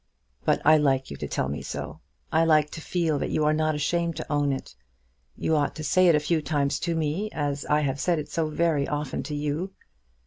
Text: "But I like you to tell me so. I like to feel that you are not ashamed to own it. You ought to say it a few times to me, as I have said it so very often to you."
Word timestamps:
"But 0.45 0.63
I 0.65 0.77
like 0.77 1.11
you 1.11 1.17
to 1.17 1.27
tell 1.27 1.47
me 1.47 1.61
so. 1.61 1.99
I 2.31 2.43
like 2.43 2.71
to 2.71 2.81
feel 2.81 3.19
that 3.19 3.29
you 3.29 3.45
are 3.45 3.53
not 3.53 3.75
ashamed 3.75 4.15
to 4.15 4.31
own 4.33 4.51
it. 4.51 4.75
You 5.37 5.55
ought 5.55 5.75
to 5.75 5.83
say 5.83 6.07
it 6.07 6.15
a 6.15 6.19
few 6.19 6.41
times 6.41 6.79
to 6.79 6.95
me, 6.95 7.29
as 7.33 7.65
I 7.67 7.81
have 7.81 7.99
said 7.99 8.17
it 8.17 8.27
so 8.31 8.47
very 8.49 8.87
often 8.87 9.21
to 9.21 9.35
you." 9.35 9.73